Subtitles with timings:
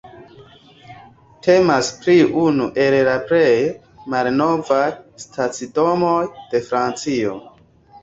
[1.47, 2.15] Temas pri
[2.45, 3.53] unu el la plej
[4.17, 4.83] malnovaj
[5.29, 7.43] stacidomoj de Francio.